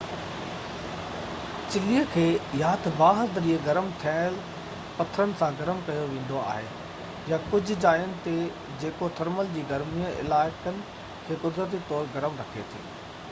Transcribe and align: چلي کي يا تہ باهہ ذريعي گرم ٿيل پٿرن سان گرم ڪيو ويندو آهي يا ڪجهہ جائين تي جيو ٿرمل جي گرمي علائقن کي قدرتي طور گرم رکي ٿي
چلي 1.73 1.97
کي 2.13 2.21
يا 2.61 2.69
تہ 2.85 2.93
باهہ 3.01 3.33
ذريعي 3.35 3.57
گرم 3.65 3.91
ٿيل 4.03 4.39
پٿرن 5.01 5.35
سان 5.41 5.59
گرم 5.59 5.83
ڪيو 5.89 6.05
ويندو 6.13 6.39
آهي 6.53 6.65
يا 7.33 7.39
ڪجهہ 7.51 7.83
جائين 7.85 8.15
تي 8.25 8.35
جيو 8.85 9.11
ٿرمل 9.21 9.51
جي 9.59 9.67
گرمي 9.73 10.09
علائقن 10.23 10.81
کي 11.29 11.37
قدرتي 11.45 11.83
طور 11.91 12.11
گرم 12.17 12.43
رکي 12.45 12.67
ٿي 12.73 12.83